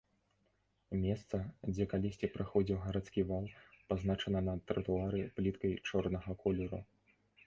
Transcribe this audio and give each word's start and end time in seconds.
Месца, 1.01 1.37
дзе 1.73 1.85
калісьці 1.91 2.29
праходзіў 2.37 2.79
гарадскі 2.85 3.25
вал, 3.31 3.45
пазначана 3.93 4.39
на 4.47 4.55
тратуары 4.71 5.21
пліткай 5.37 5.77
чорнага 5.93 6.31
колеру. 6.43 6.81